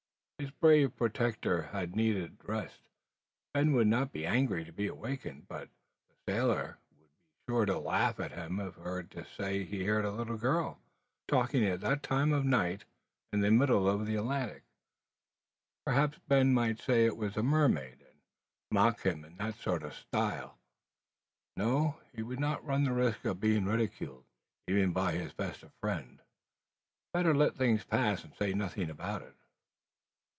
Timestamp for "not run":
22.39-22.83